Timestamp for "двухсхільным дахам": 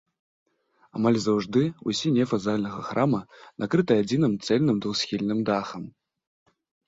4.87-5.83